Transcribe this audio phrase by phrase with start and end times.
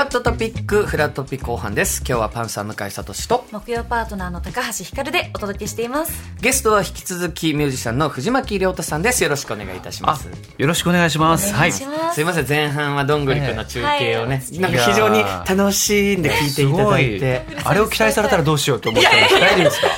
[0.00, 1.98] ラットトピック、フラットピ後半です。
[1.98, 9.22] 今日はパンサー向井聡と、木曜パートナーの高橋ひかるでお届けしていますゲストは引き続きミュージシャンの藤巻亮太さんです。
[9.22, 10.26] よろしくお願いいたします。
[10.56, 11.52] よろしくお願いします。
[11.52, 11.72] おはい。
[11.72, 17.44] す、すいません、前半はどんぐりくんの中継をね、ええなんか非常に楽しんで聞いていただいて。
[17.62, 19.88] あれを期待されたらどうしようと思ったんです大丈夫ですか？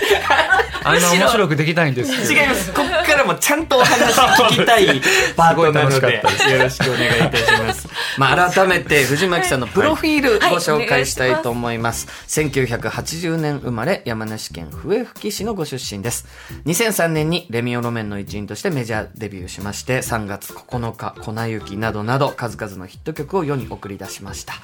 [0.85, 2.73] あんな面白くできないんですけど違います。
[2.73, 5.01] こっからもちゃんとお話聞きたい
[5.37, 7.89] パートなので、楽しかったよろしくお願いいたします。
[8.19, 12.07] まあ、改めて藤巻さんのプロフィールご紹介したいと思います。
[12.29, 16.27] 1980年生まれ、山梨県笛吹市のご出身です。
[16.67, 24.55] 2003年にレミオロメンの一員としてメジャーデビューしまして、3月9日、粉雪などなど数々のヒット曲を世に送り出しました。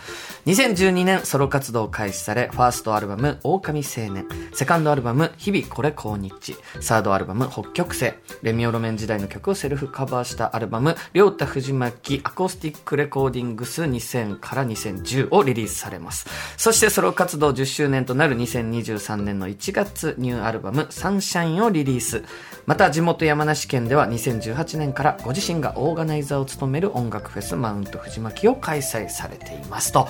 [0.47, 16.27] 2012年ソロ活動を開始され、ファーストアルバム、狼青年、セカンドアルバム、日々これ今日、サードアルバム、北極星、レミオロメン時代の曲をセルフカバーしたアルバム、 RYOTA FUJIMAKI Acoustic Recordings 2000から2010をリリースされます。
[16.57, 22.25] そしてソロ活動10周年となる2023年の1月、ニューアルバム、 Sunshine をリリース。
[22.67, 29.93] また、地元山梨県では2018年からご自身がオーガナイザーを務める音楽フェス、 Mount 藤巻を開催されています。
[29.93, 30.07] という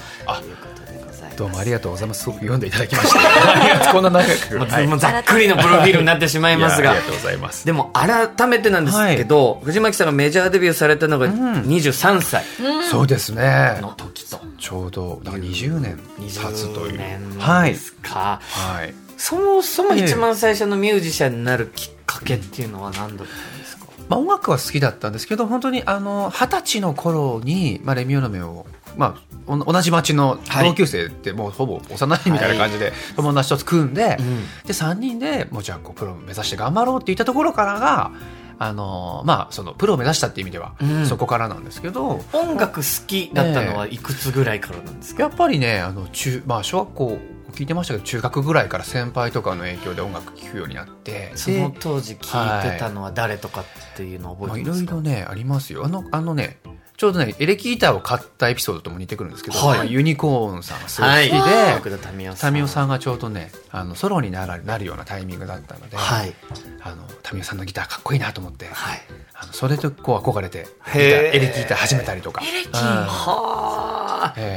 [0.56, 1.36] ことでございます。
[1.36, 2.22] どうもありがとうございます。
[2.24, 3.92] すごく読んでいただきました。
[3.94, 4.98] こんな長く。
[4.98, 7.66] ざっくりのプロフィールになってしまいますがいやありがとうございます。
[7.66, 12.44] でも改めてなんですけど、藤巻さんがメジャーデビューされたのが23歳
[12.90, 13.78] そうですね。
[13.80, 16.98] の時と、ちょうど、だから20年経つとい20う。
[16.98, 17.76] 年はいで。
[17.78, 18.94] すか、はい。
[19.16, 28.66] そもそも一番最初のミュージシャンになるきっかけっていうのは何だったんですか、まあ音楽は好きだったんですけど、本当にあの、二十歳の頃に、まあレミオロメンを、
[28.98, 34.42] まあ、お同じ町の同級生ってもうほぼ幼いみたいな感じで友達と組んで、うん。
[34.66, 38.10] で3人でもうじゃあこうプロを目指して頑張ろうって言ったところからが
[38.58, 41.06] あのまあそのプロを目指したっていう意味では、うん。
[41.06, 47.18] そこからなんですけど音楽好きだったのはいくつぐらいからなんですか、やっぱりねあの中、まあ、小学校
[47.52, 52.28] 聞いてましたけど中学ぐらいから先輩とかの影響で音楽聴くようになってその当時聴
[52.66, 53.64] いてたのは誰とかっ
[53.96, 55.84] ていうのを覚えいろいてますか、ろねありますよ。
[55.84, 56.58] あのあのね
[56.98, 59.78] ちょうどねエレキギターを買ったエピソードとも似てくるんですけど、はい。
[59.78, 66.34] まあユニコーンさんがすごはいい好きで、奥田民生さん民生さんがちょうどねあのソロにならなるようなタイミングだったので、はい。
[66.82, 69.00] あの民生さんのギターかっこいいなと思って、はい。
[69.32, 72.42] あのそれとこう憧れてギターへーエレキギター始めたりとか。
[72.42, 72.74] エレキうん。
[72.74, 73.67] は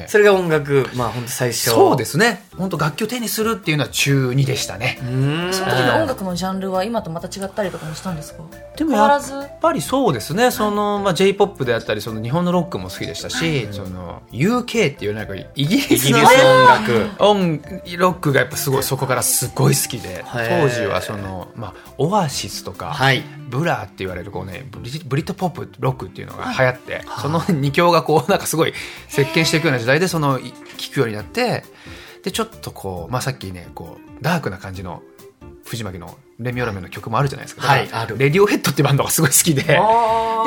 [0.08, 1.70] それが音楽まあ本当最初。
[1.70, 2.44] そうですね。
[2.58, 4.98] 本当楽器を手にするっていうのは中2でしたね。
[5.00, 8.44] その時の音楽のジャンルは今とまた違ったりとかもしたんですか？
[8.76, 10.52] でもやっぱりそうですね。
[10.52, 17.10] その、まあ、j p o p であったりその日本のロックも好きでしたし、その UK っていうなんかイギリススの、音楽。
[17.20, 17.62] 音
[17.98, 28.74] ロックがやっぱすごいそこからすごい好きでー当時はその、まあ、オアシスとか、はい Blur って言われるこう、ね、ブリ Brit pop rock っていうのが流行って、その二強がこう なんかすごい
[29.10, 31.64] 席巻していくような時代でそのい聞くようになって
[32.24, 35.04] でちょっとこう、まあ、さっきねこうダークな感じの
[35.66, 37.88] 藤巻のレミオロメンの曲もあるじゃないですか、はい。
[37.92, 38.18] ある。
[38.18, 39.78] Radiohead ってバンドがすごい好きでで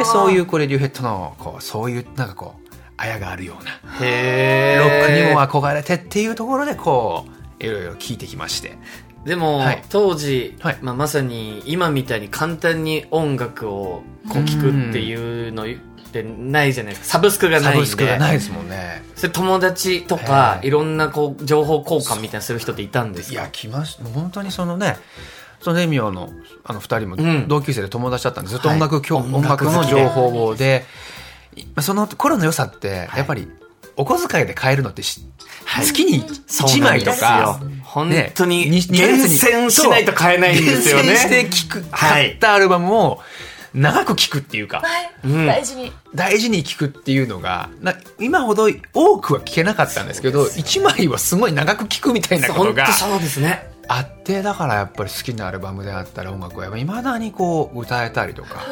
[0.04, 2.64] そういうこうレディオヘッドのこうそういうなんかこう
[2.96, 7.26] あやがあるようなロックにも憧れてっていうところでこ
[7.60, 8.76] ういろいろ聞いてきまして
[9.24, 9.82] でも、はい。
[9.88, 10.78] 当時、はい。
[10.82, 15.66] まあ、まさに今みたいに簡単に音楽をこう聞くっていうのっ
[16.12, 17.12] てないじゃないですか。
[17.14, 19.02] サブスクがないんブスクがないですもんね。
[19.16, 23.32] それ友達とかいろんなこう情報交換みたいなする人っていたんですか？
[23.32, 24.96] いや来ました本当にそのね
[25.60, 26.30] そのレミオの
[26.62, 27.48] あの二人もうん。
[27.48, 30.84] 同級生で友達だったんで、ずっとはい音楽教、音音楽の情報をで
[31.56, 31.64] い。
[31.80, 33.18] その頃の良さってはい。
[33.18, 33.48] やっぱり
[33.96, 35.30] お小遣いで買えるのってし、はい
[35.82, 41.04] 月に1枚とか、本当に厳選しないと買えないんですよね。
[41.04, 43.20] 厳選して聴く、はい買ったアルバムを
[43.74, 45.46] 長く聴くっていうか、はい、うん。
[45.46, 45.92] 大事に。
[46.14, 53.68] 大事に聴くっていうのが、な今ほど多くは聴けなかったんですけど、1枚はすごい長く聴くみたいなことが本当そうですね。
[53.88, 58.64] あって、だからやっぱり好きなアルバムであったら音楽は未だにこう歌えたりとか、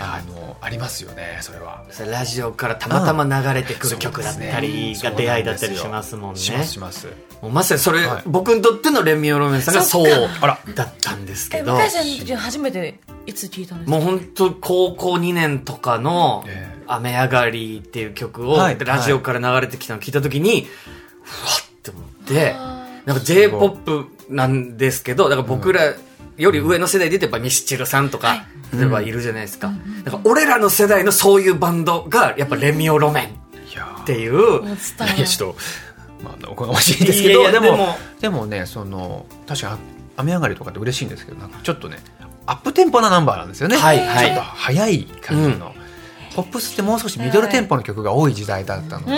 [0.00, 1.84] あの、ありますよね、それは。
[1.90, 6.38] それラジオからたまたま流れてくる曲だったりうんが出会いだったりしますもんね。
[6.40, 7.08] しますします。
[7.42, 8.22] もうまさにそれ、はい。
[8.26, 11.74] 僕にとってのレミオロメンさんがそうあらだったんですえ、けど。
[11.76, 13.96] 向井さんの時初めていつ聞いたんですか？
[13.98, 18.78] もう本当高校2年とかのえ「雨上がり」っていう曲をはい。
[18.78, 20.68] ラジオから流れてきたのを聞いた時に
[21.24, 22.54] ふわって思って
[23.04, 25.92] なんか j p o p なんですけどだから僕ら
[26.36, 29.68] より上の世代で言うとやっぱミスチルさんとか例えばいるじゃないですか。
[29.68, 34.64] なんか俺らの世代のそういうバンドがやっぱレミオロメンいやっていう。
[34.64, 34.68] い
[35.20, 35.56] やちょっと、
[36.24, 39.78] まあ、おこがましいですけどいやいやでもでもねその確かに
[40.16, 41.98] 雨上がりとかって嬉しいんですけどなんかちょっとね
[42.46, 44.26] アップテンポなナンバーなんですよね、はいはい。
[44.26, 45.74] ちょっと速い感じの、
[46.34, 49.12] ポップスってもう少しミドルテンポの曲が多い時代だったので、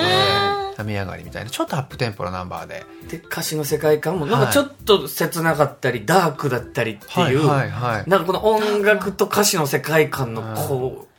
[0.77, 1.51] 雨上がりみたいな。
[1.51, 2.85] ちょっとアップテンポなナンバーで。
[3.09, 11.15] で歌詞の世界観もなんかちょっと切なかったりダークだったりっていう、はいはいはいなんかこの音楽と歌詞の世界観のこう、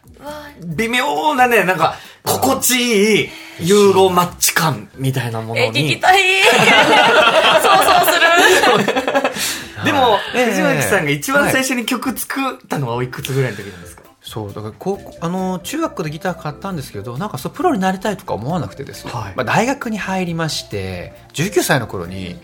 [0.66, 3.30] 微妙なね、なんか心地いい
[3.60, 6.00] ユーロマッチ感みたいなものえ、聞きに。
[6.00, 6.22] たい。
[7.62, 9.86] 想像する。
[9.86, 10.46] でも、ええ。
[10.48, 19.34] 藤巻さんが一番最初に曲作ったのはおいくつぐらいの時なんですか、そうだから高校あの中学校でギター買ったんですけどなんかそうプロになりたいとか思わなくてですね、はい。
[19.36, 22.36] まあ、大学に入りまして19歳の頃に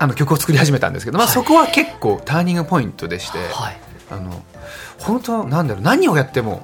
[0.00, 3.76] あの曲を作り始めたんですけど、まあ、そこは結構ターニングポイントでして、はい。
[4.10, 4.42] あの
[4.98, 6.62] 本当なんだろう何をやっても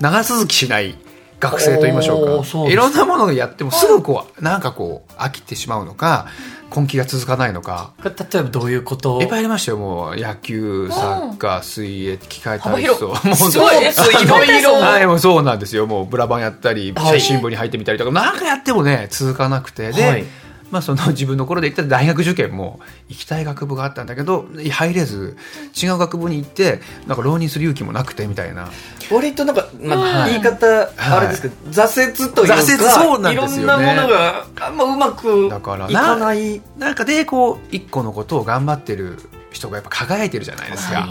[0.00, 0.96] 長続きしない
[1.42, 2.70] 学生と言いましょうか。
[2.70, 6.28] いろんなものをやってもすぐこうなんかこう飽きてしまうのか
[6.74, 7.92] 根気が続かないのか。
[8.04, 8.10] 例
[8.40, 9.16] えばどういうこと？
[9.16, 9.78] をいっぱいありましたよ。
[9.78, 13.84] もう野球サッカー水泳機械体操もうすごいい
[14.26, 15.86] ろいろはいもうそうなんですよ。
[15.86, 17.20] もうブラバンやったりはい。
[17.20, 18.12] 写真部に入ってみたりとか。
[18.12, 19.90] なんかやってもね続かなくて。
[19.92, 20.24] で、はい
[20.72, 22.80] まあ、その自分の頃で言ったら大学受験も
[23.10, 25.36] 行きたい学部があったんだけど入れず
[25.80, 28.70] 違う学部に行ってなんか浪人する勇気もなくてみたいな。
[29.10, 30.30] 割となんか、まあ、はい。
[30.30, 33.64] 言い方、あれですけど、挫折というか、挫折そうなんですよね。
[33.64, 36.62] いろんなものがあんまうまくだからいかない。
[36.78, 39.18] なんかでこう一個のことを頑張ってる
[39.50, 41.06] 人がやっぱ輝いてるじゃないですか。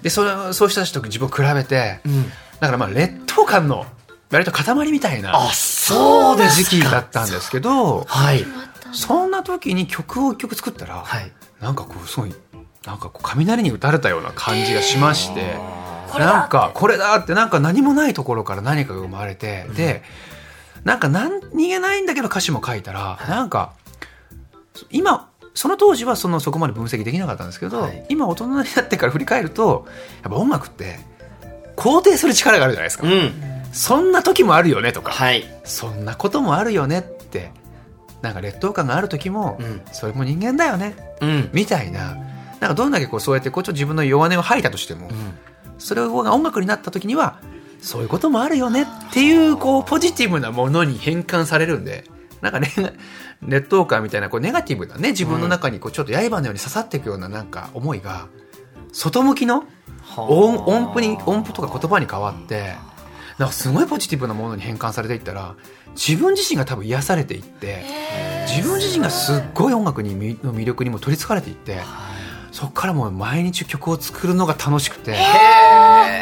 [0.00, 2.24] でそれそうした人と自分を比べて、うん。
[2.60, 3.84] だからまあ劣等感の
[4.30, 8.44] 割と塊みたいなあ、そうです時期だったんですけどはい。
[8.94, 11.32] そんな時に曲を一曲作ったら、はい。
[11.60, 12.34] なんかこうすごい
[12.86, 15.56] なんかこう雷に打たれたような感じがしまして、
[16.10, 20.02] これだなんかこれだってなんか何もないところから何かが生まれて、で
[20.84, 23.72] なんか何気ないんだけど歌詞も書いたら、なんか
[24.90, 29.86] 今その当時はそのそこまで分析できなかったんですけど、はい今大人になってから振り返ると
[30.22, 30.98] やっぱ音楽って
[31.76, 33.32] 肯定する力があるじゃないですか、うん。
[33.72, 35.44] そんな時もあるよねとか、はい。
[35.64, 37.50] そんなこともあるよねって
[38.24, 39.82] なんか劣等感がある時も、うん。
[39.92, 40.96] それも人間だよね。
[41.20, 41.50] うん。
[41.52, 42.16] みたいな。
[42.60, 45.08] なんかどんだけこうそうやってこうちょっと自分の弱音を吐いたとしても、
[45.78, 47.38] それが音楽になった時には
[47.80, 52.04] そういうこともあるよねっていうこうポジティブなものに変換されるんで
[52.40, 52.70] なんかね
[53.42, 58.28] 劣等感みたいなこうネガティブなね自分の中にこうちょっと刃のように刺さっていくようななんか思いが
[58.92, 59.64] 外向きの
[60.16, 62.76] 音音符に音符とか言葉に変わって
[63.38, 65.56] なんかすごいポジティブなものに変換されていったら
[65.94, 67.84] 自分自身が多分癒されていって
[68.46, 71.80] 自分自身がすっごい音楽にみの魅力にも取りつかれていって
[72.52, 75.16] そこからもう毎日曲を作るのが楽しくて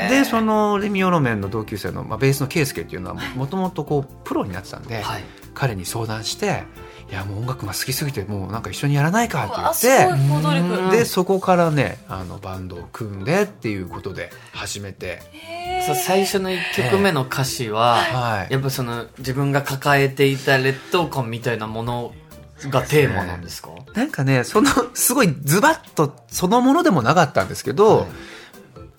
[0.09, 5.23] でそのレミオロメンの同級生の、まあ、ベースのケイスケっていうのはもともとこうプロになってたんで、はい。
[5.54, 6.64] 彼に相談して
[7.10, 10.96] 「いやもう音楽が好きすぎてもうなんか一緒にやらないか」って言って。
[10.96, 15.22] でそこからねあのバンドを組んでっていうことで始めて、
[15.86, 16.58] そう最初の1
[16.91, 18.53] 曲目の歌詞は、はい。
[18.53, 22.12] やっぱその自分が抱えていた劣等感みたいなもの
[22.65, 23.70] がテーマなんですか？
[23.94, 28.06] なんかねそのすごいズバッとそのものでもなかったんですけど、はい。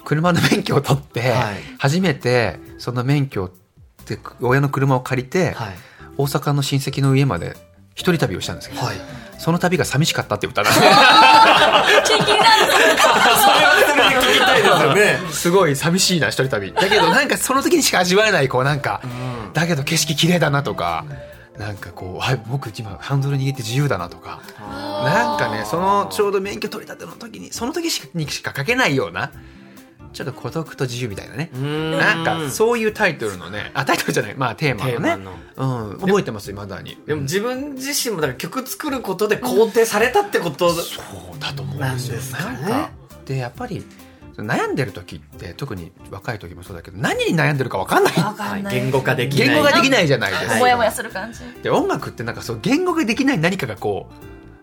[0.03, 1.55] 車の免許を取って、はい。
[1.77, 3.51] 初めてその免許
[4.05, 5.73] で親の車を借りて、はい。
[6.17, 7.55] 大阪の親戚の家まで
[7.95, 8.95] 一人旅をしたんですけど、はい。
[9.37, 11.83] その旅が寂しかったって歌なんでそれは
[13.87, 15.19] それで聞きたいですよね。
[15.31, 16.71] すごい寂しいな一人旅。
[16.71, 19.01] だけどなんかその時にしか味わえないこうなんか、
[19.53, 21.05] だけど景色綺麗だなとか
[21.57, 29.31] なんかこうあ僕今ハンドル握って自由だなとかなんかねそのちょうど免許取り立ての時にその時しかにしか書けないような
[30.13, 31.49] ちょっと孤独と自由みたいなね。
[31.53, 33.71] なんかそういうタイトルのね。
[33.73, 34.35] あタイトルじゃない。
[34.35, 35.31] まあテーマのね。
[35.55, 36.97] うん、覚えてますいまだに。
[37.05, 41.01] でも自分自身もだから曲作ることで肯定されたってこと、そ
[41.35, 42.37] うだと思うんですよ。
[42.37, 42.61] かね。
[42.61, 42.89] なんか
[43.25, 43.83] でやっぱり
[44.37, 48.13] 悩んでる時って特に若い時もそうだけど何に悩んでるか分かんない。
[48.17, 48.75] わかんない。
[48.75, 49.47] 言語化できない。
[49.47, 51.39] 言語ができないじゃないですか、もやもやする感じ。
[51.63, 54.09] で音楽ってなんかそう言語ができない何かがこ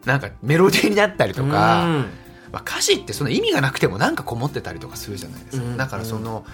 [0.04, 2.07] うなんかメロディーになったりとか、うん
[2.52, 5.76] まあ、歌詞ってその意味がなくてもなんかこもってたりとかするじゃないですか、うん。
[5.76, 6.45] だからその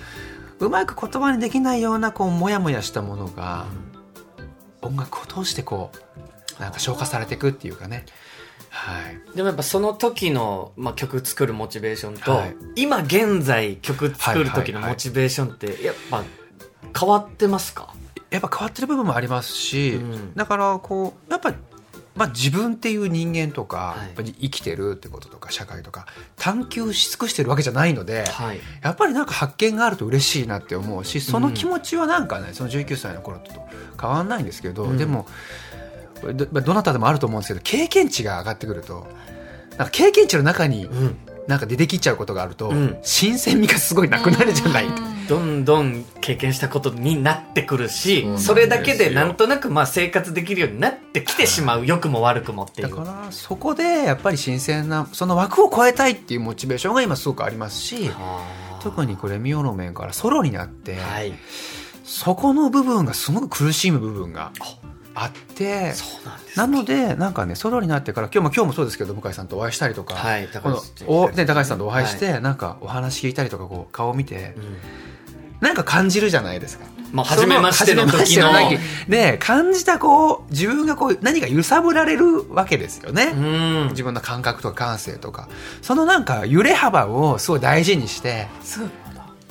[0.59, 3.67] うまく言葉にできないようなこうモヤモヤしたものが、
[4.83, 5.91] 音楽を通してこ
[6.59, 8.07] うなんか消化されていくっていうかね。
[8.71, 9.37] はい。
[9.37, 12.57] でもやっぱその時の、まあ、曲作るモチベーションと、はい。
[12.77, 16.25] 今現在曲作る時のモチベーションってやっぱ
[16.99, 17.95] 変わってますか、
[18.31, 20.35] やっぱ変わってる部分もありますし、うん。
[20.35, 21.55] だからこうやっぱ
[22.17, 24.07] まあ、自分っていう人間とか、はい。
[24.07, 26.07] やっぱり生きてるってこととか社会とか
[26.37, 28.61] 探求し尽くしてるわけじゃないので、はい。
[28.83, 33.53] やっぱりなんか発見があると嬉しいなって思うしその気持ちはなんかねその19歳の頃と
[34.01, 34.99] 変わんないんですけど、うん。
[34.99, 35.27] でも
[36.23, 39.07] どどなたでもあると思うんですけど経験値が上がってくると
[39.77, 42.97] なんか経験値の中にうん、なんか出てきちゃうことがあると、うん。
[43.03, 44.87] 新鮮味がすごいなくなるじゃない、
[45.29, 52.89] どんどん経験したことになってくるしそれだけでなんとなくまあ生活できるようになってきてしまう良くも悪くもっていう。
[52.89, 58.15] だからそこでやっぱり新鮮なその枠を超えたいっていうモチベーションが今すごくありますしは
[58.79, 58.83] あ。
[58.83, 61.33] 特にこれミオの面からソロになって、はい。
[62.05, 64.53] そこの部分がすごく苦しむ部分が
[65.13, 65.95] あって
[66.57, 74.63] なのでなんかねソロになってから今日も今日もそうですけど向井さんとお会いしたりとか、はい高橋おね高橋さんとお会いして、なんかお話聞いたりとかこう顔を見てうん
[75.61, 76.87] なんか感じるじゃないですか。
[77.13, 78.79] まあ初めましての時そのの時。
[79.09, 83.33] で感じたこう自分がこう何か揺さぶられるわけですよね。
[83.35, 83.41] う
[83.87, 83.89] ん。
[83.91, 85.49] 自分の感覚とか感性とか。
[85.83, 88.49] そのなんか揺れ幅をすごい大事にして。
[88.63, 88.91] すごい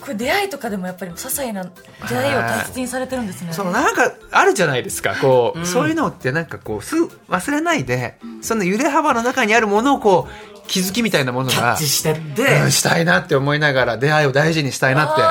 [0.05, 3.51] これ出会いとかでもやっぱり些細な出会いを大切にされてるんですね。
[3.53, 5.15] そのなんかあるじゃないですか。
[5.19, 5.65] こう、うん。
[5.65, 15.21] そういうのってなんかこうすぐ忘れないでその揺れ幅の中にあるものをこう気づきみたいなものがキャッチしてって、うんしたいなって思いながら出会いを大事にしたいなって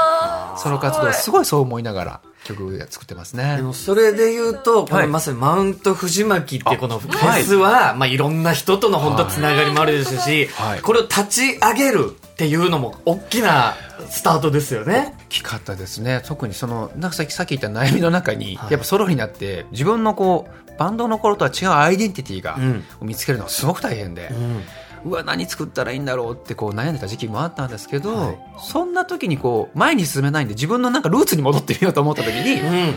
[0.54, 0.62] あー。
[0.62, 1.44] その活動すごい。
[1.44, 3.56] そう思いながら曲作ってますね。
[3.56, 3.62] で。
[3.62, 5.06] もそれで言うと、こはい。
[5.06, 10.80] のまさにマウント藤巻ってこのフェスは、まあいろんな人との本当つながりもあるですし、はい。
[10.80, 13.74] これを立ち上げるっていうのも大きな
[14.08, 15.14] スタートですよね。
[15.26, 16.22] 大きかったですね。
[16.26, 18.72] 特にそのなんかさっきさっき言った悩みの中に、はい。
[18.72, 22.84] やっぱソロになって自分のこうバンドの頃とは違うアイデンティティが、うん。
[23.00, 24.62] を見つけるのがすごく大変で、うん。
[25.04, 28.38] うわ何作ったらいいんだろうってこう悩んでた時期もあったんですけど、はい。
[28.58, 32.94] そんな時にこう前に進めないんで自分のなんかルーツに戻ってみようと思った時に、うん。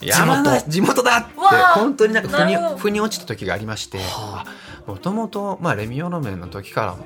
[0.00, 1.02] 山梨地元。
[1.02, 1.32] だって
[1.74, 4.46] 本当になんか腑に腑に落ちた時がありましては
[4.86, 6.96] もともとレミオロメンの時から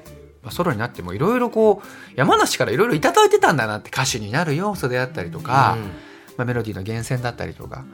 [0.42, 5.78] まあソロになってもいろいろこう山梨からいろいろいただいてたんだなって歌手になる要素であったりとか、
[6.36, 7.84] まあ、メロディーの源泉だったりとか。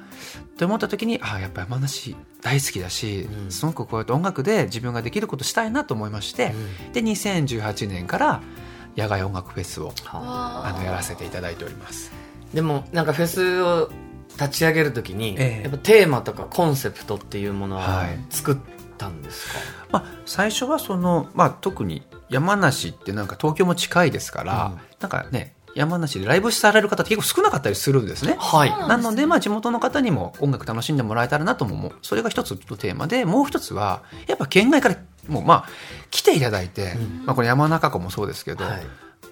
[0.40, 3.50] って思った時にああやっぱ山梨大好きだし、うん。
[3.50, 6.52] すごくこうやって音楽で自分ができることしたいなと思いまして、
[6.92, 8.42] で2018年から
[8.96, 10.74] 野外音楽フェスをあ。
[10.76, 12.12] のやらせていただいております。
[12.52, 13.90] でもなんかフェスを
[14.38, 15.62] 立ち上げるときに、ええ。
[15.62, 18.18] やっぱテーマとかコンセプトっていうものははい。
[18.30, 18.56] 作っ
[18.96, 19.58] たんですか、
[19.92, 24.80] まあ、最初はその、まあ、特に山梨ってなんか東京も近いですから、うん。
[25.00, 28.36] なんかね山梨でライブされる方って結構少なかったりするんですね。
[28.38, 28.70] はい。
[28.70, 31.92] なので、まあ、地元の方にも音楽楽しんでもらえたらなとも思う。
[32.02, 34.96] それが一つのテーマで、もう一つは、やっぱ県外から、
[35.28, 35.68] もうまあ、
[36.10, 38.86] 来ていただいて、うんまあ、これ山中湖もそうですけど、はい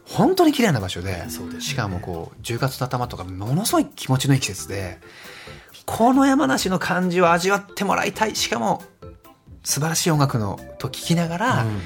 [0.08, 5.00] 本当に綺麗な場所で、そうですねしかもこう、10月の頭とか、ものすごい気持ちのいい季節で、
[5.84, 8.36] この山梨の感じを味わってもらいたい。
[8.36, 8.84] しかも、
[9.64, 11.80] 素晴らしい音楽のと聞きながら、うん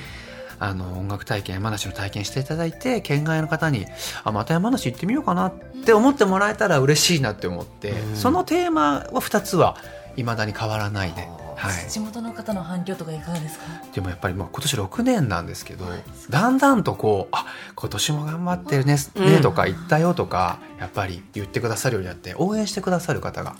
[0.61, 3.87] あの音楽体験山梨の体験していただいて県外の方に
[4.23, 8.17] あまた山梨行ってみようかなって思ってもらえたら嬉しいなって思って、うん。
[8.17, 9.77] そのテーマは2つは
[10.17, 11.27] いまだに変わらないで、
[11.61, 13.65] はい、地元の方の反響とかいかがですか？
[13.95, 15.85] でもやっぱりもう今年6年なんですけど、
[16.31, 19.25] だんだんとこうあ今年も頑張ってるね,、うん。
[19.27, 23.57] ねとか言ったよとかやっぱり言ってくださるようになって応援してくださる方が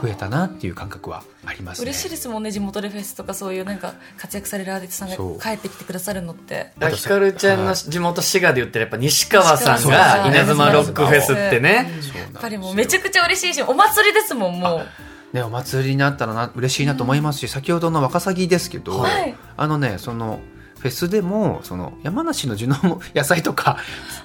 [0.00, 1.82] 増えたなっていう感覚はありますね。
[1.86, 6.72] 嬉しいですもんね地元でフェスとかそういうなんか活躍されるアーティストさんが帰ってきてくださるのって。
[6.94, 11.90] ひかるちゃんの地元滋賀で言ってるやっぱ西川さん西が稲妻ロックフェスってね。
[12.34, 14.86] やっぱりもうめちゃくちゃ嬉しいしお祭りですもんもう
[15.32, 19.34] ね、お祭りになったらな嬉しいなと思いますし、先ほどのワカサギですけど、はい。
[19.56, 20.40] あのねその
[20.78, 23.78] フェスでもその山梨の地のも 野菜とか、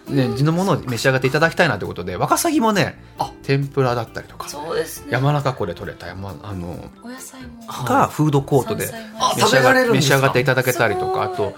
[0.09, 3.29] ね、地のものを召し上がっていただきたいなということでワカサギもねあ。
[3.43, 5.07] 天ぷらだったりとかそうですね。
[5.11, 7.63] 山中湖で採れた山あのお野菜も。
[7.67, 7.87] はい。
[7.87, 9.17] がフードコートで山菜も。
[9.27, 10.15] あ食べられるんですか？
[10.15, 11.53] 召し上がっていただけたりとかあと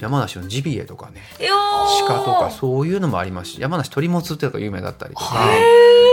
[0.00, 1.22] 山梨のジビエとかね
[2.08, 5.58] 鹿とかそういうのもありますし山梨鳥もつっていうのが有名だったりとか、はい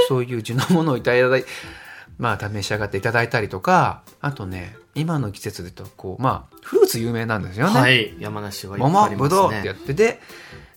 [0.08, 1.46] そういう地のものをいただい
[2.18, 8.16] まあ召し上がっていただいたりとかあとね今の季節でとこうまあフルーツ有名なんですよね、はい。
[8.20, 9.80] 山梨はいっぱいあ桃りますぶどうってやね。
[9.82, 10.20] ってで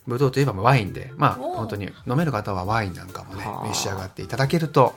[0.05, 3.67] ぶどうといえばワインでまあ本当に飲める方はワインなんかもねはあ。
[3.67, 4.95] 召し上がっていただけると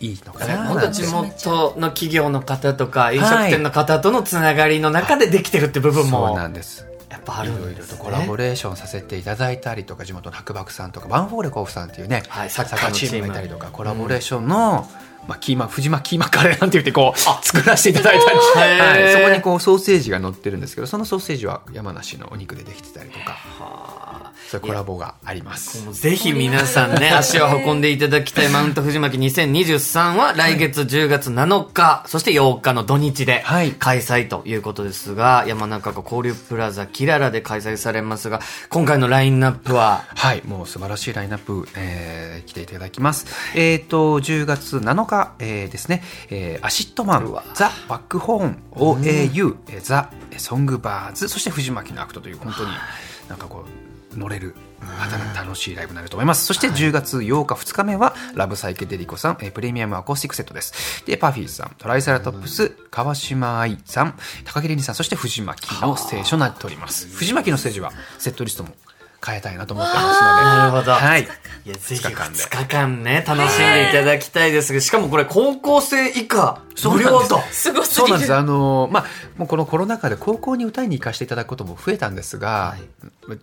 [0.00, 0.66] いいのかな。
[0.68, 6.86] 本当地元の企業の方とか飲食店の方とのつながりの中でできてるって部分そうもなんです。
[7.10, 7.84] やっぱあるいろいろ。
[7.84, 14.88] とコラボレーションさせていただいたりとか地元の白漠さんとかバンフォーレ甲府さんっていうね、はいサッカーチームがいたりとかコラボレーションの
[15.26, 24.32] まあ、キーマ藤間キーマカレーなんて言ってこう作らせていただいたんです、へーはい、そこにこうソーセージが乗ってるんですけどそのソーセージは山梨のお肉でできてたりとか。
[24.52, 25.92] そういうコラボがあります。
[25.94, 33.72] ぜひ皆さんね、足を運んでいただきたいマウント藤巻2023は来月10月7日、そして8日の土日ではい。
[33.72, 43.26] 開催ということですが、山中湖交流プラザキララで開催されますが、今回のラインナップは、はい、もう素晴らしいラインナップ、えー来ていただきます。
[43.54, 52.70] えっ、と、10月7日、えーですね、えー ACIDMAN、ザ・バックホーン、OAU、えー The Songbards、そして藤巻のアクトという、本当に
[53.28, 53.64] なんかこ
[54.14, 54.54] う、乗れる、
[55.34, 56.44] 楽しいライブになると思います。
[56.44, 61.04] そして10月8日、2日目は、 LOVE PSYCHEDELICO さん、えー Premium Acoustic Set です。
[61.06, 67.06] で、 PUFFY さん、 TRICERATOPS、川嶋あいさん、高木玲里さん、そして藤巻のステージとなっております。
[67.08, 68.74] 藤巻のステージは、セットリストも
[69.24, 70.16] 変えたいなと思ってますので。
[70.42, 71.22] なるほどはい。
[71.64, 77.40] いや、ぜひ二日間で2日間ね、楽しんでいただきたいですが、しかもこれ高校生以下、無料と。
[77.52, 78.34] すごすぎるそうなんです。
[78.34, 82.76] あのまあ、もうこのコロナ禍で高校に歌いに行かせていただくことも増えたんですが、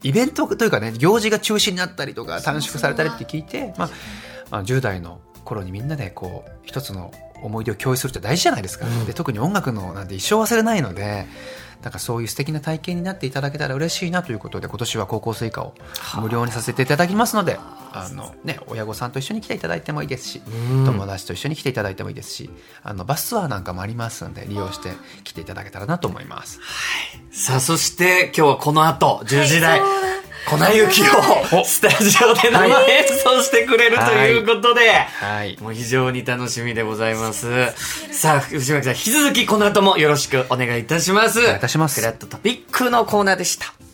[0.04, 3.90] イベントというかね、行事が中止になったりとか、短縮されたりって聞いて、まあ、
[4.52, 8.86] まあ、10代の頃にみんなでこう、一つの思い出を共有するって大事じゃないですか。
[9.06, 11.26] で特に音楽のなんて一生忘れないので、
[11.82, 15.74] なんかそういう素敵な体験になっていただけたら嬉しいなということで、今年は高校生以下を
[16.22, 17.58] 無料にさせていただきますので、
[17.94, 18.10] あ。
[18.14, 20.42] のね、親御さんと一緒に来ていただいてもいいですし、
[20.86, 22.50] 友達と一緒に来ていただいてもいいですし、
[22.84, 24.92] あのバスツアーなんかもありますので、利用して
[25.24, 26.60] 来ていただけたらなと思います。
[27.32, 29.82] さあ、そして今日はこの後、10時台、
[30.50, 31.02] 粉雪
[31.56, 35.58] をおスタジオで生演奏してくれるということで、はい。
[35.62, 37.68] もう非常に楽しみでございます。
[38.12, 41.40] さあ、藤巻さん、引き続きこの後もよろしくお願いいたします。
[41.40, 43.89] お願いいたしますクラットトピックのコーナーでした。